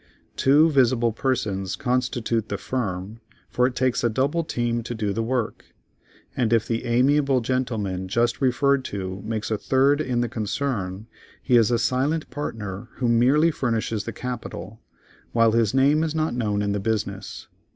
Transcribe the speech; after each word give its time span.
Two 0.35 0.71
visible 0.71 1.11
persons 1.11 1.75
constitute 1.75 2.49
the 2.49 2.57
firm, 2.57 3.19
for 3.51 3.67
it 3.67 3.75
takes 3.75 4.03
a 4.03 4.09
double 4.09 4.43
team 4.43 4.81
to 4.81 4.95
do 4.95 5.13
the 5.13 5.21
work, 5.21 5.75
and 6.35 6.51
if 6.51 6.65
the 6.67 6.85
amiable 6.85 7.39
gentleman 7.39 8.07
just 8.07 8.41
referred 8.41 8.83
to 8.85 9.21
makes 9.23 9.51
a 9.51 9.59
third 9.59 10.01
in 10.01 10.21
the 10.21 10.27
concern, 10.27 11.05
he 11.43 11.55
is 11.55 11.69
a 11.69 11.77
silent 11.77 12.31
partner 12.31 12.89
who 12.95 13.07
merely 13.07 13.51
furnishes 13.51 14.09
capital, 14.15 14.81
while 15.33 15.51
his 15.51 15.71
name 15.71 16.01
is 16.03 16.15
not 16.15 16.33
known 16.33 16.63
in 16.63 16.71
the 16.71 16.79
business. 16.79 17.47